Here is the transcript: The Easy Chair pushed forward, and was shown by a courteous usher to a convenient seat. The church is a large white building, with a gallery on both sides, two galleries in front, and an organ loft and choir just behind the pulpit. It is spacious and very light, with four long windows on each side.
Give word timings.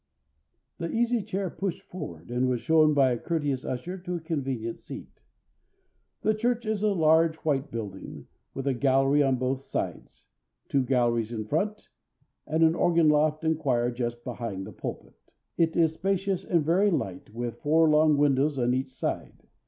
The 0.79 0.89
Easy 0.89 1.21
Chair 1.21 1.51
pushed 1.51 1.83
forward, 1.83 2.31
and 2.31 2.49
was 2.49 2.59
shown 2.59 2.95
by 2.95 3.11
a 3.11 3.19
courteous 3.19 3.63
usher 3.63 3.99
to 3.99 4.15
a 4.15 4.19
convenient 4.19 4.79
seat. 4.79 5.21
The 6.23 6.33
church 6.33 6.65
is 6.65 6.81
a 6.81 6.87
large 6.91 7.35
white 7.45 7.69
building, 7.69 8.25
with 8.55 8.65
a 8.65 8.73
gallery 8.73 9.21
on 9.21 9.35
both 9.35 9.61
sides, 9.61 10.25
two 10.69 10.81
galleries 10.83 11.31
in 11.31 11.45
front, 11.45 11.89
and 12.47 12.63
an 12.63 12.73
organ 12.73 13.09
loft 13.09 13.43
and 13.43 13.59
choir 13.59 13.91
just 13.91 14.23
behind 14.23 14.65
the 14.65 14.73
pulpit. 14.73 15.13
It 15.55 15.77
is 15.77 15.93
spacious 15.93 16.43
and 16.45 16.65
very 16.65 16.89
light, 16.89 17.31
with 17.31 17.61
four 17.61 17.87
long 17.87 18.17
windows 18.17 18.57
on 18.57 18.73
each 18.73 18.91
side. 18.95 19.43